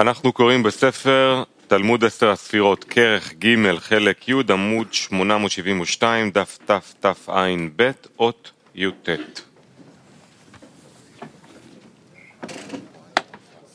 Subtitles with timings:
[0.00, 8.50] אנחנו קוראים בספר תלמוד עשר הספירות, כרך ג' חלק י', עמוד 872, דף תתע"ב, אות
[8.74, 9.08] י"ט.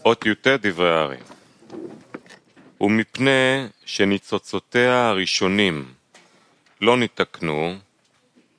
[0.06, 1.18] אות י"ט דברי הארי.
[2.82, 5.86] ומפני שניצוצותיה הראשונים
[6.82, 7.76] לא ניתקנו,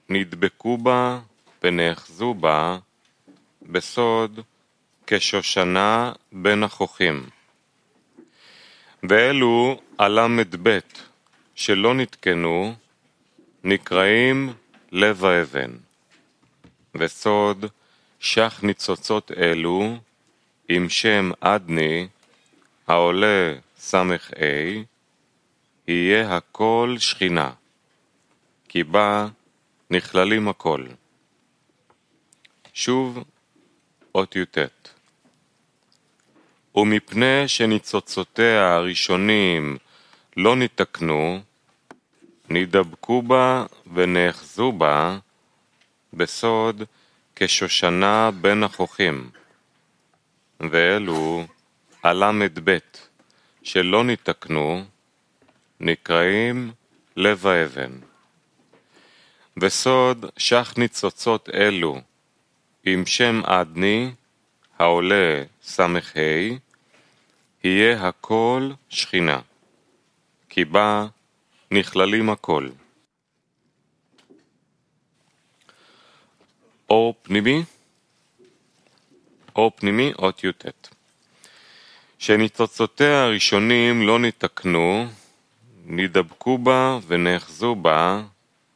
[0.09, 1.19] נדבקו בה
[1.63, 2.79] ונאחזו בה
[3.63, 4.41] בסוד
[5.07, 7.40] כשושנה בין החוכים.
[9.09, 10.79] ואלו הל"ב
[11.55, 12.75] שלא נתקנו
[13.65, 14.53] נקראים
[14.93, 15.71] לב האבן,
[16.95, 17.65] וסוד
[18.21, 19.97] שח ניצוצות אלו
[20.69, 22.09] עם שם עדני
[22.87, 24.03] העולה ס"ה
[25.89, 27.51] יהיה הכל שכינה,
[28.69, 29.29] כי בה
[29.91, 30.87] נכללים הכל.
[32.75, 33.25] שוב
[34.15, 34.59] אות י"ט
[36.81, 39.77] ומפני שניצוצותיה הראשונים
[40.37, 41.41] לא ניתקנו,
[42.51, 45.19] נדבקו בה ונאחזו בה
[46.13, 46.83] בסוד
[47.37, 49.31] כשושנה בין החוכים.
[50.61, 51.47] ואלו
[52.03, 52.79] הל"ב
[53.63, 54.85] שלא ניתקנו,
[55.81, 56.73] נקראים
[57.17, 57.93] לב האבן.
[59.57, 62.01] וסוד שח ניצוצות אלו
[62.85, 64.11] עם שם עדני
[64.79, 65.87] העולה ס"ה,
[67.65, 69.41] יהיה הכל שכינה,
[70.49, 71.07] כי בה
[71.71, 72.69] נכללים הכל.
[76.91, 77.63] אור פנימי,
[79.57, 80.89] אור פנימי, אות י"ט.
[82.19, 85.07] שניצוצותיה הראשונים לא ניתקנו,
[85.87, 88.23] נדבקו בה ונאחזו בה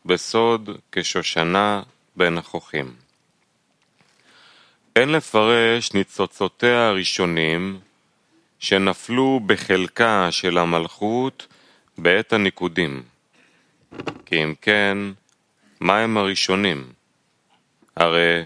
[0.04, 1.82] בסוד כשושנה
[2.16, 2.94] בין החוכים.
[4.96, 7.80] אין לפרש ניצוצותיה הראשונים
[8.64, 11.46] שנפלו בחלקה של המלכות
[11.98, 13.02] בעת הניקודים.
[14.26, 14.98] כי אם כן,
[15.80, 16.92] מה הם הראשונים?
[17.96, 18.44] הרי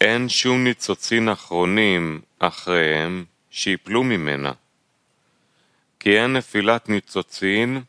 [0.00, 4.52] אין שום ניצוצין אחרונים אחריהם שיפלו ממנה.
[6.00, 7.82] כי אין נפילת ניצוצין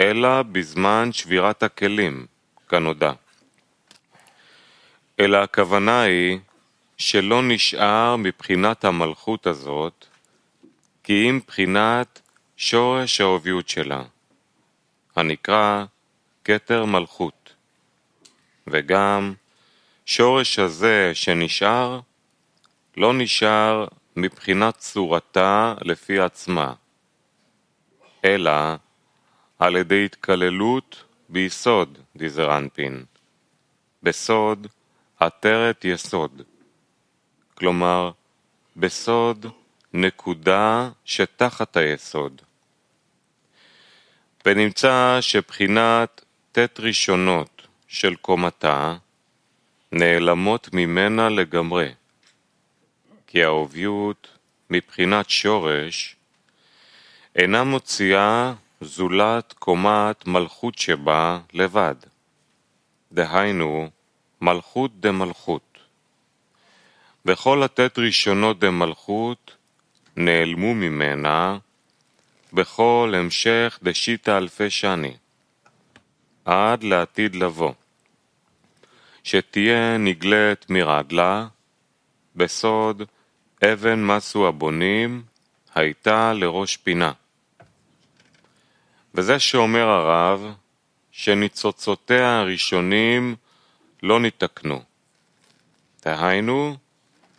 [0.00, 2.26] אלא בזמן שבירת הכלים,
[2.68, 3.12] כנודע.
[5.20, 6.38] אלא הכוונה היא
[6.98, 10.06] שלא נשאר מבחינת המלכות הזאת,
[11.04, 12.20] כי אם בחינת
[12.56, 14.02] שורש האוביות שלה,
[15.16, 15.84] הנקרא
[16.44, 17.54] כתר מלכות,
[18.66, 19.34] וגם
[20.06, 22.00] שורש הזה שנשאר,
[22.96, 23.86] לא נשאר
[24.16, 26.74] מבחינת צורתה לפי עצמה,
[28.24, 28.52] אלא
[29.58, 33.04] על ידי התקללות ביסוד דיזרנפין,
[34.02, 34.66] בסוד
[35.20, 36.42] עטרת יסוד.
[37.54, 38.10] כלומר,
[38.76, 39.46] בסוד
[39.94, 42.42] נקודה שתחת היסוד.
[44.46, 48.96] ונמצא שבחינת ט' ראשונות של קומתה
[49.92, 51.92] נעלמות ממנה לגמרי,
[53.26, 54.28] כי האוביות
[54.70, 56.16] מבחינת שורש
[57.36, 61.94] אינה מוציאה זולת קומת מלכות שבה לבד,
[63.12, 63.90] דהיינו
[64.40, 65.78] מלכות דמלכות.
[67.26, 69.56] וכל לתת ראשונות דמלכות
[70.16, 71.58] נעלמו ממנה
[72.52, 75.16] בכל המשך דשיתא אלפי שני,
[76.44, 77.72] עד לעתיד לבוא,
[79.24, 81.46] שתהיה נגלית מרדלה,
[82.36, 83.02] בסוד
[83.64, 85.22] אבן מסו הבונים
[85.74, 87.12] הייתה לראש פינה.
[89.14, 90.54] וזה שאומר הרב,
[91.10, 93.36] שניצוצותיה הראשונים
[94.02, 94.82] לא ניתקנו.
[96.04, 96.76] דהיינו,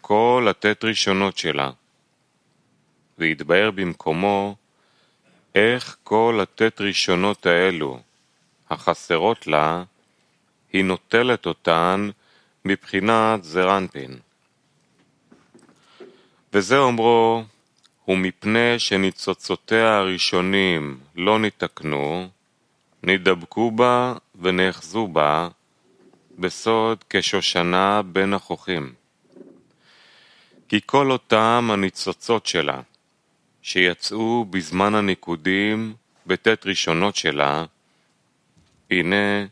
[0.02, 1.72] כל לתת ראשונות שלה,
[3.18, 4.56] והתבהר במקומו
[5.56, 8.00] איך כל לתת ראשונות האלו,
[8.70, 9.84] החסרות לה,
[10.74, 12.10] היא נוטלת אותן
[12.66, 14.20] מבחינת זרנפין.
[16.54, 17.44] וזה אומרו,
[18.08, 22.30] ומפני שניצוצותיה הראשונים לא ניתקנו,
[23.04, 25.48] נדבקו בה ונאחזו בה
[26.40, 28.94] בסוד כשושנה בין החוכים.
[30.68, 32.82] כי כל אותם הניצוצות שלה,
[33.64, 35.94] שיצאו בזמן הניקודים
[36.28, 37.66] בט' ראשונות שלה,
[38.92, 39.46] הנה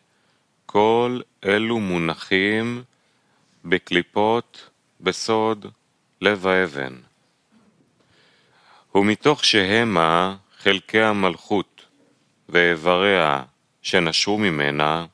[0.65, 2.83] כל אלו מונחים
[3.65, 4.69] בקליפות
[5.01, 5.65] בסוד
[6.21, 6.95] לב האבן.
[8.95, 11.85] ומתוך שהמה חלקי המלכות
[12.49, 13.43] ואיבריה
[13.81, 15.05] שנשרו ממנה,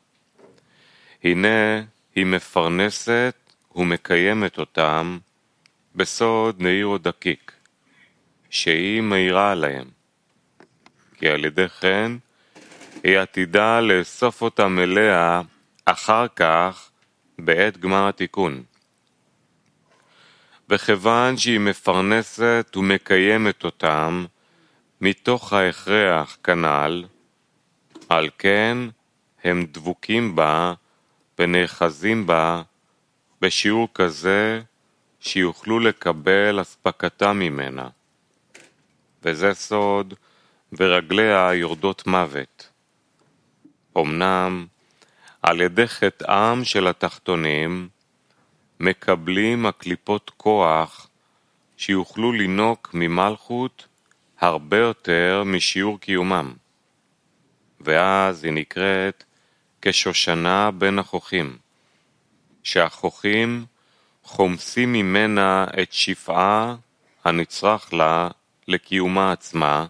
[1.24, 1.82] הנה
[2.16, 3.36] היא מפרנסת
[3.76, 5.18] ומקיימת אותם
[5.96, 7.52] בסוד נעיר או דקיק,
[8.50, 9.86] שהיא מאירה עליהם,
[11.18, 12.12] כי על ידי כן
[13.04, 15.42] היא עתידה לאסוף אותם אליה
[15.86, 16.90] אחר כך
[17.40, 18.64] בעת גמר התיקון.
[20.70, 24.26] וכיוון שהיא מפרנסת ומקיימת אותם
[25.02, 27.06] מתוך ההכרח כנ"ל,
[28.10, 28.78] על כן
[29.44, 30.74] הם דבוקים בה
[31.40, 32.62] ונאחזים בה
[33.42, 34.62] בשיעור כזה
[35.20, 37.88] שיוכלו לקבל אספקתה ממנה.
[39.28, 40.14] וזה סוד,
[40.74, 42.70] ורגליה יורדות מוות.
[43.98, 44.66] אמנם,
[45.42, 47.90] על ידי חטאם של התחתונים,
[48.80, 51.10] מקבלים הקליפות כוח
[51.78, 53.88] שיוכלו לינוק ממלכות
[54.40, 56.54] הרבה יותר משיעור קיומם.
[57.82, 59.24] ואז היא נקראת
[59.82, 61.58] כשושנה בין החוכים,
[62.64, 63.66] שהחוכים
[64.24, 66.76] חומסים ממנה את שפעה
[67.26, 68.30] הנצרך לה
[68.68, 69.86] לקיומה עצמה,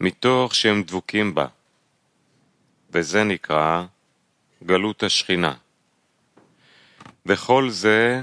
[0.00, 1.46] מתוך שהם דבוקים בה,
[2.90, 3.84] וזה נקרא
[4.62, 5.54] גלות השכינה.
[7.26, 8.22] וכל זה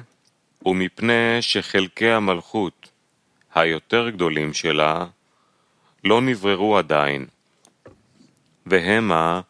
[0.59, 2.89] הוא מפני שחלקי המלכות
[3.55, 5.05] היותר גדולים שלה
[6.03, 7.25] לא נבררו עדיין,
[8.65, 9.41] והמה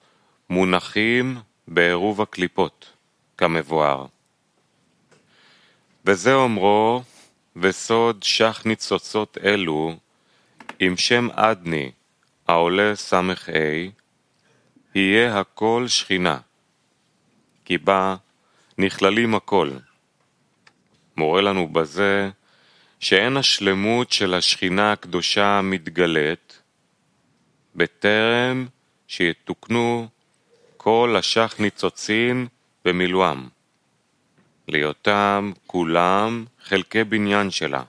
[0.49, 1.37] מונחים
[1.67, 2.93] בעירוב הקליפות,
[3.37, 4.05] כמבואר.
[6.05, 7.03] וזה אומרו,
[7.55, 9.95] וסוד שח ניצוצות אלו,
[10.79, 11.91] עם שם אדני,
[12.47, 13.21] העולה ס"ה,
[14.95, 16.37] יהיה הכל שכינה,
[17.65, 18.15] כי בה
[18.77, 19.71] נכללים הכל.
[21.17, 22.29] מורה לנו בזה
[22.99, 26.61] שאין השלמות של השכינה הקדושה מתגלית,
[27.75, 28.67] בטרם
[29.07, 30.07] שיתוקנו
[30.77, 32.47] כל השח ניצוצין
[32.85, 33.47] במילואם,
[34.67, 37.83] להיותם כולם חלקי בניין שלה,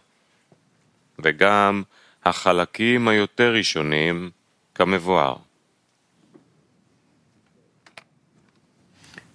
[1.19, 1.83] וגם
[2.25, 4.31] החלקים היותר ראשונים
[4.75, 5.37] כמבואר.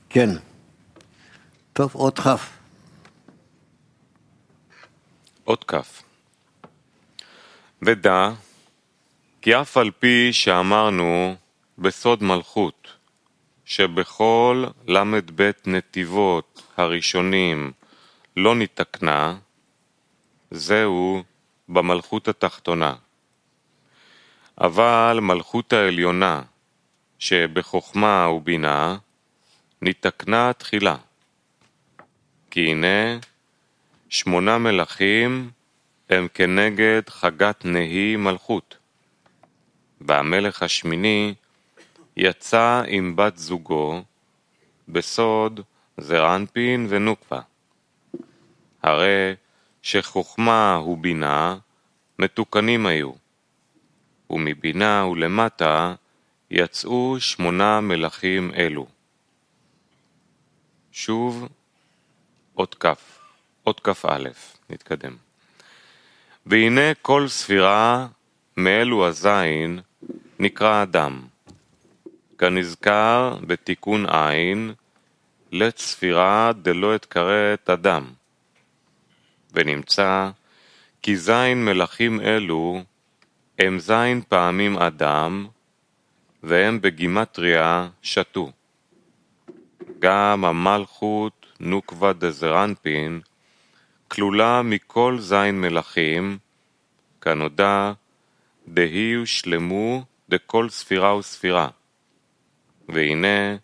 [0.09, 0.29] כן.
[1.73, 2.57] טוב, עוד כף.
[5.43, 6.03] עוד כף.
[7.81, 8.29] ודע
[9.41, 11.35] כי אף על פי שאמרנו
[11.77, 12.96] בסוד מלכות,
[13.67, 17.71] שבכל ל"ב נתיבות הראשונים
[18.37, 19.35] לא ניתקנה,
[20.51, 21.23] זהו
[21.69, 22.95] במלכות התחתונה.
[24.61, 26.41] אבל מלכות העליונה,
[27.19, 28.97] שבחוכמה ובינה,
[29.81, 30.95] ניתקנה תחילה.
[32.51, 33.19] כי הנה
[34.09, 35.49] שמונה מלכים
[36.09, 38.77] הם כנגד חגת נהי מלכות.
[40.01, 41.33] והמלך השמיני
[42.19, 44.03] יצא עם בת זוגו
[44.89, 45.59] בסוד
[45.97, 47.41] זרנפין ונוקבה.
[48.83, 49.35] הרי
[49.81, 51.57] שחוכמה ובינה
[52.19, 53.11] מתוקנים היו,
[54.29, 55.95] ומבינה ולמטה
[56.51, 58.87] יצאו שמונה מלכים אלו.
[60.91, 61.47] שוב,
[62.57, 63.19] אות כף,
[63.67, 64.29] אות כ"א,
[64.69, 65.15] נתקדם.
[66.45, 68.07] והנה כל ספירה
[68.57, 69.79] מאלו הזין
[70.39, 71.26] נקרא אדם,
[72.37, 74.73] כנזכר בתיקון עין,
[75.51, 78.05] לצפירה דלא אתכרת אדם.
[79.53, 80.29] ונמצא
[81.01, 82.83] כי זין מלכים אלו
[83.59, 85.47] הם זין פעמים אדם,
[86.43, 88.51] והם בגימטריה שתו.
[89.99, 93.21] גם המלכות נוקבה דזרנפין
[94.07, 96.37] כלולה מכל זין מלכים,
[97.21, 97.91] כנודע
[98.67, 101.67] דהי הושלמו דכל ספירה וספירה,
[102.89, 103.55] והנה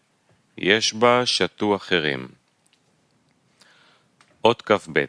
[0.57, 2.27] יש בה שתו אחרים.
[4.45, 5.05] אות כ"ב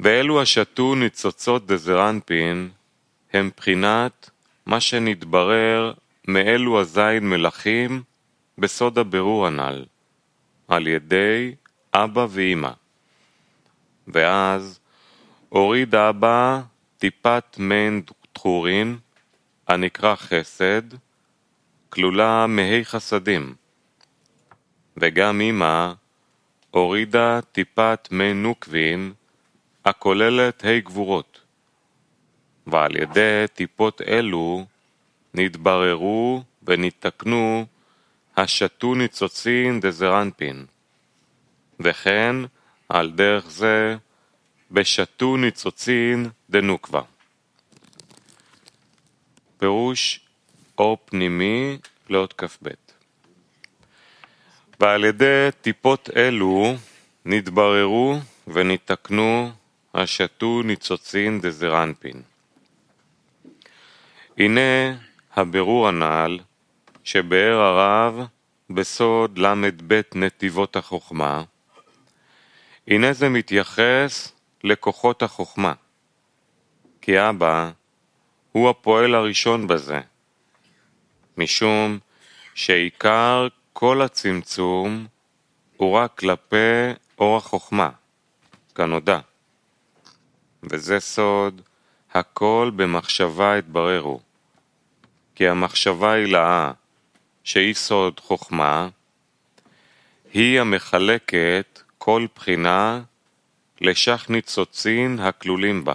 [0.00, 2.70] ואלו השתו ניצוצות דזרנפין
[3.32, 4.30] הם בחינת
[4.66, 5.92] מה שנתברר
[6.28, 8.02] מאלו הזין מלכים
[8.58, 9.84] בסוד הבירור הנ"ל,
[10.68, 11.54] על ידי
[11.94, 12.70] אבא ואמא.
[14.08, 14.80] ואז
[15.48, 16.60] הוריד אבא
[16.98, 18.00] טיפת מן
[18.34, 18.98] דחורין,
[19.68, 20.82] הנקרא חסד,
[21.96, 23.54] כלולה מהי חסדים.
[24.96, 25.92] וגם אמא
[26.70, 29.12] הורידה טיפת מי נוקבין,
[29.84, 31.40] הכוללת ה' גבורות.
[32.66, 34.66] ועל ידי טיפות אלו
[35.34, 37.66] נתבררו וניתקנו
[38.36, 40.66] השתו ניצוצין דזרנפין,
[41.80, 42.36] וכן
[42.88, 43.96] על דרך זה
[44.70, 47.02] בשתו ניצוצין דנוקבה.
[49.58, 50.25] פירוש
[50.78, 51.78] אור פנימי
[52.08, 52.68] לאות כ"ב.
[54.80, 56.74] ועל ידי טיפות אלו
[57.24, 59.50] נתבררו וניתקנו
[59.94, 62.22] השתו ניצוצין דזרנפין.
[64.38, 64.96] הנה
[65.36, 66.38] הבירור הנ"ל
[67.04, 68.26] שבאר הרב
[68.70, 71.42] בסוד ל"ב נתיבות החוכמה,
[72.88, 74.32] הנה זה מתייחס
[74.64, 75.72] לכוחות החוכמה,
[77.00, 77.70] כי אבא
[78.52, 80.00] הוא הפועל הראשון בזה,
[81.38, 81.98] משום
[82.54, 85.06] שעיקר כל הצמצום
[85.76, 87.90] הוא רק כלפי אור החוכמה,
[88.74, 89.18] כנודע.
[90.62, 91.62] וזה סוד,
[92.14, 94.20] הכל במחשבה התבררו.
[95.34, 96.72] כי המחשבה הילאה,
[97.44, 98.88] שהיא סוד חוכמה,
[100.32, 103.02] היא המחלקת כל בחינה
[103.80, 105.94] לשך ניצוצין הכלולים בה,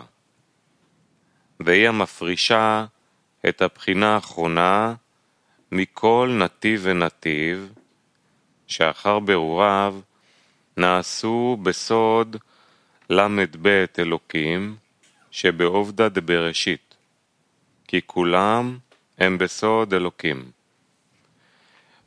[1.60, 2.86] והיא המפרישה
[3.50, 4.94] את הבחינה האחרונה
[5.72, 7.74] מכל נתיב ונתיב,
[8.68, 9.96] שאחר ברוריו
[10.78, 12.36] נעשו בסוד
[13.10, 14.76] ל"ב אלוקים
[15.32, 16.96] שבעובדא דבראשית,
[17.88, 18.78] כי כולם
[19.18, 20.52] הם בסוד אלוקים.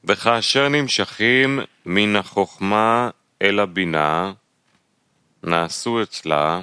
[0.05, 3.11] וכאשר נמשכים מן החוכמה
[3.43, 4.33] אל הבינה,
[5.43, 6.61] נעשו אצלה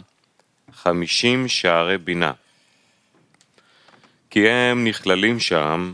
[0.74, 2.32] חמישים שערי בינה.
[4.30, 5.94] כי הם נכללים שם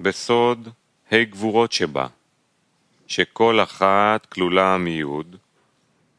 [0.00, 0.68] בסוד
[1.12, 2.06] ה' גבורות שבה,
[3.06, 5.36] שכל אחת כלולה מיוד,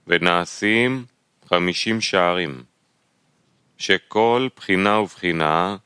[0.08, 1.06] ונעשים
[1.50, 2.64] חמישים שערים,
[3.78, 5.78] שכל בחינה ובחינה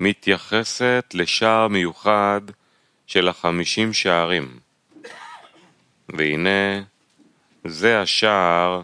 [0.00, 2.40] מתייחסת לשער מיוחד
[3.06, 4.58] של החמישים שערים.
[6.08, 6.82] והנה,
[7.64, 8.82] זה השער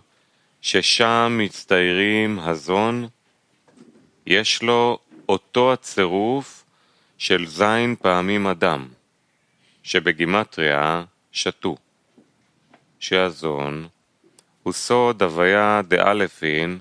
[0.61, 3.09] ששם מצטיירים הזון,
[4.27, 4.99] יש לו
[5.29, 6.62] אותו הצירוף
[7.23, 8.89] של זין פעמים אדם,
[9.83, 11.77] שבגימטריה שתו,
[12.99, 13.89] שהזון
[14.63, 16.79] הוא סוד הוויה דאלפין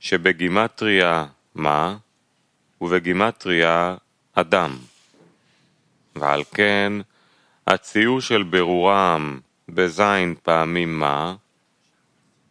[0.00, 1.96] שבגימטריה מה
[2.80, 3.96] ובגימטריה
[4.32, 4.78] אדם.
[6.16, 6.92] ועל כן
[7.66, 11.34] הציור של ברורם בזין פעמים מה,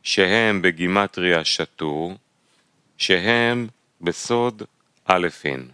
[0.04, 2.18] שהם בגימטריה שתו,
[2.98, 3.68] שהם
[4.02, 4.64] בסוד
[5.10, 5.70] אלפין.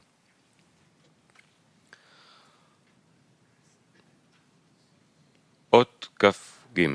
[5.75, 6.87] אות כ"ג.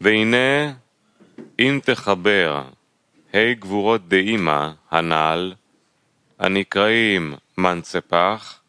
[0.00, 0.72] והנה
[1.58, 2.64] אם תחבר
[3.34, 5.54] ה' גבורות דאמא הנ"ל,
[6.38, 8.60] הנקראים מנצפח,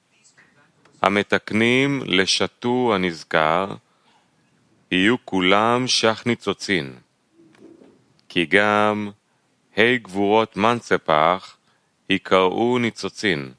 [1.02, 3.76] המתקנים לשתו הנזכר,
[4.92, 6.94] יהיו כולם שח ניצוצין,
[8.30, 9.10] כי גם
[9.78, 11.58] ה' גבורות מנצפח
[12.10, 13.52] יקראו ניצוצין,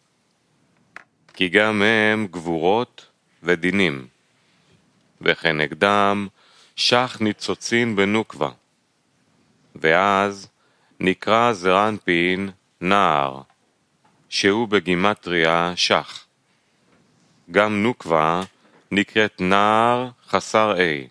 [1.34, 3.06] כי גם הם גבורות
[3.42, 4.06] ודינים,
[5.20, 6.28] וכנגדם
[6.76, 8.50] שח ניצוצין בנוקבה,
[9.74, 10.48] ואז
[11.00, 13.42] נקרא זרנפין נער,
[14.28, 16.26] שהוא בגימטריה שח.
[17.50, 18.42] גם נוקבה
[18.90, 21.08] נקראת נער חסר A,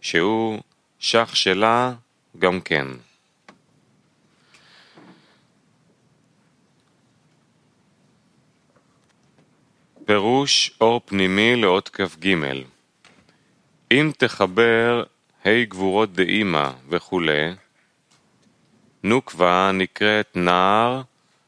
[0.00, 0.60] שהוא
[0.98, 1.92] שח שלה
[2.38, 2.86] גם כן.
[10.04, 12.34] פירוש אור פנימי לאות כ"ג
[13.92, 15.02] אם תחבר
[15.44, 17.54] ה' גבורות דאמא וכולי,
[19.02, 21.02] נוקבה נקראת נער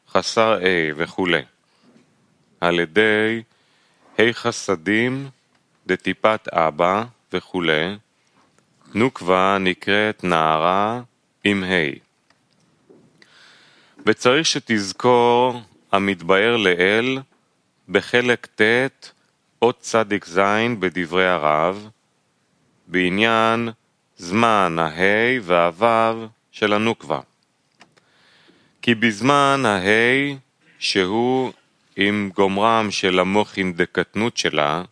[0.08, 1.42] חסר A וכולי,
[2.60, 3.42] על ידי
[4.18, 5.28] ה' חסדים
[5.86, 7.96] דטיפת אבא וכולי,
[8.94, 11.00] נוקבה נקראת נערה
[11.44, 11.98] עם ה'.
[14.06, 15.60] וצריך שתזכור
[15.92, 17.18] המתבאר לאל
[17.88, 19.12] בחלק ט'
[19.80, 21.88] צדיק זין בדברי הרב,
[22.92, 23.68] בעניין
[24.16, 27.20] זמן הה' והו' של הנוקבה.
[28.82, 30.36] כי בזמן הה'
[30.78, 31.52] שהוא
[31.96, 34.82] עם גומרם של המוחין דקטנות שלה,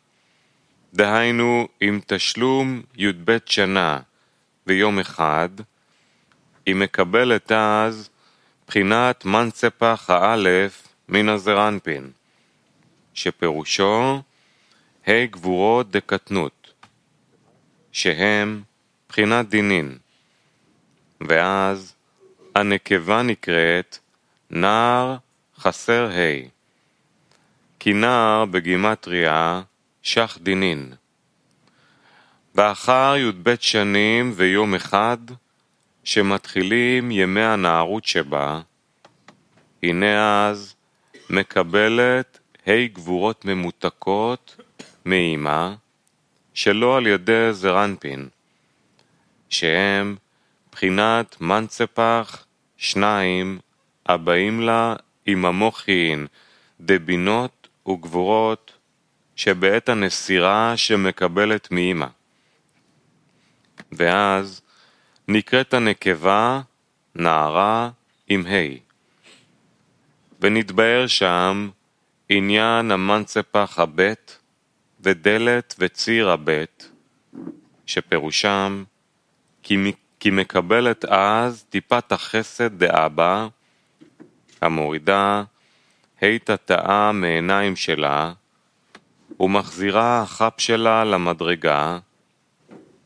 [0.95, 3.99] דהיינו עם תשלום י"ב שנה
[4.67, 5.49] ויום אחד,
[6.67, 8.11] היא מקבלת אז
[8.67, 12.11] בחינת מנצפח האלף מן הזרנפין,
[13.15, 14.23] שפירושו
[15.07, 16.60] ה' גבורות דקטנות,
[17.93, 18.63] שהם
[19.09, 19.99] בחינת דינין,
[21.21, 21.95] ואז
[22.55, 23.99] הנקבה נקראת
[24.51, 25.17] נער
[25.59, 26.49] חסר ה',
[27.79, 29.63] כי נער בגימטריה
[30.03, 30.93] שח דינין.
[32.55, 35.19] ואחר י"ב שנים ויום אחד,
[36.05, 38.61] שמתחילים ימי הנערות שבה,
[39.83, 40.75] הנה אז
[41.31, 44.57] מקבלת ה' גבורות ממותקות
[45.05, 45.75] מאימה,
[46.55, 48.29] שלא על ידי זרנפין,
[49.49, 50.17] שהם
[50.73, 52.45] בחינת מנצפח
[52.77, 53.59] שניים
[54.07, 56.27] הבאים לה עם המוחין
[56.81, 58.73] דבינות וגבורות
[59.37, 62.07] שבעת הנסירה שמקבלת מאמא.
[63.93, 64.63] ואז
[65.29, 66.61] נקראת הנקבה
[67.15, 67.91] נערה
[68.29, 68.91] עם ה'.
[70.41, 71.71] ונתבהר שם
[72.29, 74.40] עניין המנצפח הבית
[75.03, 76.91] ודלת וציר הבית,
[77.87, 78.85] שפירושם
[79.63, 83.49] כי, כי מקבלת אז טיפת החסד דאבא,
[84.61, 85.43] המורידה
[86.21, 88.33] היית תאה מעיניים שלה,
[89.41, 91.99] ומחזירה החפ שלה למדרגה,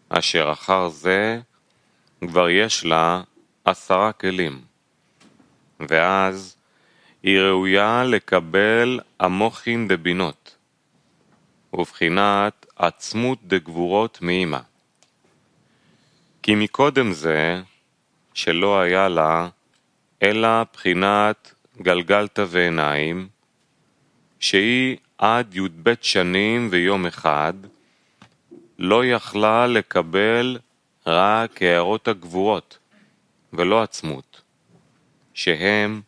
[0.09, 1.41] אשר אחר זה
[2.29, 3.23] כבר יש לה
[3.65, 4.61] עשרה כלים.
[5.81, 6.57] ואז
[7.23, 10.54] היא ראויה לקבל המוחין דבינות,
[11.75, 14.59] ובחינת עצמות דגבורות מאימא.
[16.43, 17.63] כי מקודם זה,
[18.35, 19.49] שלא היה לה,
[20.23, 23.29] אלא בחינת גלגלתא ועיניים,
[24.41, 27.55] שהיא עד י"ב שנים ויום אחד,
[28.79, 30.59] לא יכלה לקבל
[31.07, 32.79] רק הערות הגבורות,
[33.53, 34.41] ולא עצמות,
[35.35, 36.01] שהם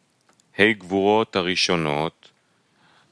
[0.59, 2.31] ה' גבורות הראשונות,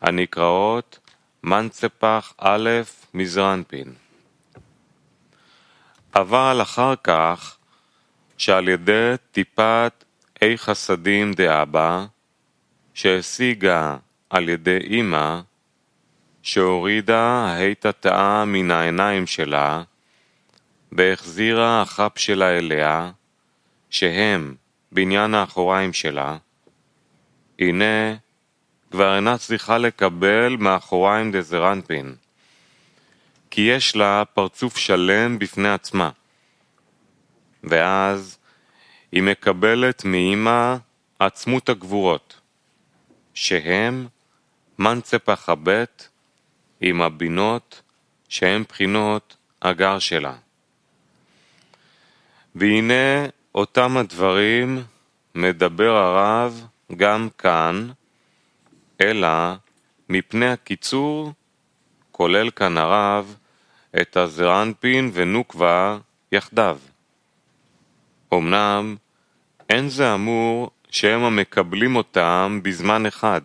[0.00, 0.98] הנקראות
[1.46, 2.70] מנצפח א'
[3.14, 3.92] מזרנפין.
[6.14, 7.56] אבל אחר כך,
[8.38, 10.04] שעל ידי טיפת
[10.42, 12.04] ה' חסדים דאבא,
[12.94, 13.96] שהשיגה
[14.30, 15.40] על ידי אמא,
[16.42, 19.82] שהורידה ההיטטאה מן העיניים שלה,
[20.92, 23.10] והחזירה החפ שלה אליה,
[23.90, 24.54] שהם
[24.92, 26.36] בניין האחוריים שלה,
[27.58, 28.14] הנה
[28.94, 32.14] כבר אינה צריכה לקבל מאחוריים דזרנפין,
[33.50, 36.10] כי יש לה פרצוף שלם בפני עצמה,
[37.64, 38.38] ואז
[39.12, 40.76] היא מקבלת מאמא
[41.18, 42.40] עצמות הגבורות,
[43.34, 44.06] שהם
[44.78, 46.08] מנצפח הבט
[46.80, 47.82] עם הבינות
[48.28, 50.34] שהן בחינות הגר שלה.
[52.54, 54.82] והנה אותם הדברים
[55.34, 57.90] מדבר הרב גם כאן,
[59.00, 59.28] אלא
[60.08, 61.32] מפני הקיצור
[62.10, 63.36] כולל כאן הרב
[64.00, 65.98] את הזרנפין ונוקבה
[66.32, 66.78] יחדיו.
[68.34, 68.96] אמנם
[69.70, 73.40] אין זה אמור שהם המקבלים אותם בזמן אחד,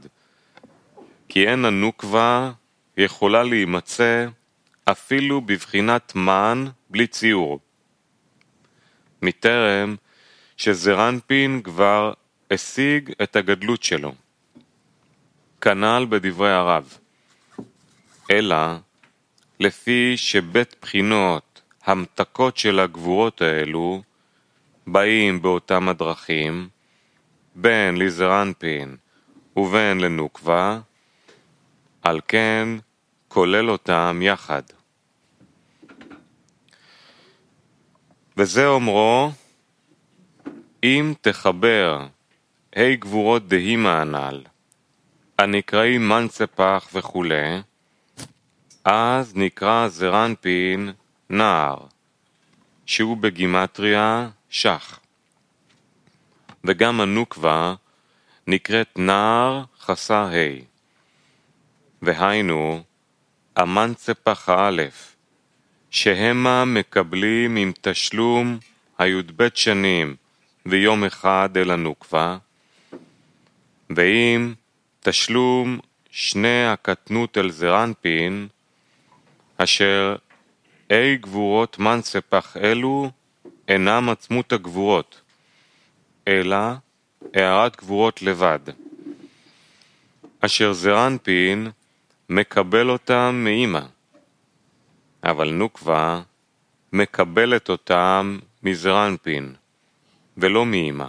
[1.30, 2.52] כי אין הנוקבה
[2.98, 4.28] יכולה להימצא
[4.86, 7.60] אפילו בבחינת מן בלי ציור.
[9.22, 9.96] מטרם
[10.58, 12.14] שזרנפין כבר
[12.52, 14.14] השיג את הגדלות שלו.
[15.62, 16.98] כנ"ל בדברי הרב.
[18.32, 18.58] אלא
[19.60, 24.02] לפי שבית בחינות המתקות של הגבורות האלו
[24.88, 26.70] באים באותם הדרכים,
[27.56, 28.96] בין לזרנפין
[29.56, 30.80] ובין לנוקבה,
[32.02, 32.70] על כן
[33.28, 34.64] כולל אותם יחד.
[38.38, 39.32] וזה אומרו,
[40.84, 42.08] אם תחבר
[42.76, 44.42] ה' גבורות דהימה הנ"ל,
[45.40, 47.62] הנקראים מנצפח וכולי,
[48.86, 50.92] אז נקרא זרנפין
[51.30, 51.78] נער,
[52.86, 55.00] שהוא בגימטריה שח.
[56.64, 57.74] וגם הנוקבה
[58.48, 60.60] נקראת נער חסר ה',
[62.02, 62.84] והיינו
[63.56, 65.16] המנצפח האלף,
[65.90, 68.58] שהמה מקבלים עם תשלום
[68.98, 70.16] הי"ב שנים
[70.66, 72.38] ויום אחד אל הנוקבה,
[73.90, 74.54] ואם
[75.10, 75.80] תשלום
[76.12, 78.48] שני הקטנות אל זרנפין,
[79.58, 80.16] אשר
[80.90, 83.12] אי גבורות מנספח אלו
[83.68, 85.22] אינם עצמות הגבורות,
[86.28, 86.58] אלא
[87.34, 88.60] הערת גבורות לבד,
[90.40, 91.72] אשר זרנפין
[92.30, 93.82] מקבל אותם מאימא,
[95.24, 96.22] אבל נוקבה
[96.94, 99.56] מקבלת אותם מזרנפין,
[100.38, 101.08] ולא מאימא.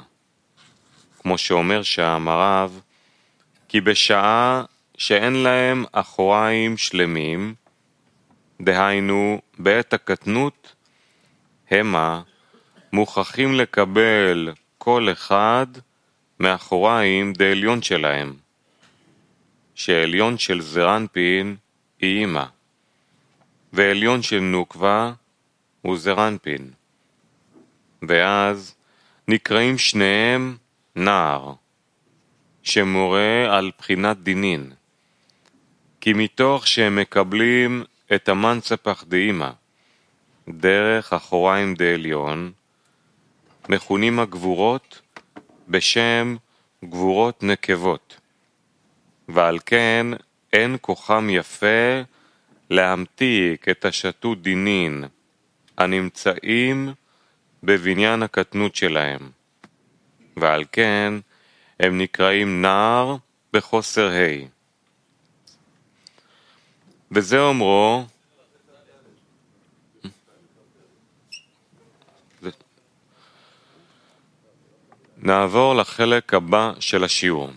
[1.18, 2.80] כמו שאומר שם הרב,
[3.70, 4.64] כי בשעה
[4.98, 7.54] שאין להם אחוריים שלמים,
[8.62, 10.74] דהיינו בעת הקטנות,
[11.70, 12.22] המה
[12.92, 15.66] מוכרחים לקבל כל אחד
[16.40, 18.34] מאחוריים דעליון שלהם,
[19.74, 21.56] שעליון של זרנפין
[22.00, 22.44] היא אימא,
[23.72, 25.12] ועליון של נוקבה
[25.82, 26.70] הוא זרנפין.
[28.02, 28.74] ואז
[29.28, 30.56] נקראים שניהם
[30.96, 31.52] נער.
[32.62, 34.72] שמורה על בחינת דינין,
[36.00, 39.50] כי מתוך שהם מקבלים את המנצפח דאימא
[40.48, 42.52] דרך אחוריים דעליון,
[43.68, 45.00] מכונים הגבורות
[45.68, 46.36] בשם
[46.84, 48.16] גבורות נקבות,
[49.28, 50.06] ועל כן
[50.52, 52.00] אין כוחם יפה
[52.70, 55.04] להמתיק את השתו דינין
[55.78, 56.92] הנמצאים
[57.62, 59.30] בבניין הקטנות שלהם,
[60.36, 61.14] ועל כן
[61.80, 63.16] הם נקראים נער
[63.52, 64.46] בחוסר ה'.
[67.12, 68.04] וזה אומרו
[75.16, 77.50] נעבור לחלק הבא של השיעור.